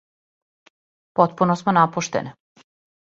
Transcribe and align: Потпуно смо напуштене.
Потпуно 1.15 1.53
смо 1.59 1.71
напуштене. 1.77 2.31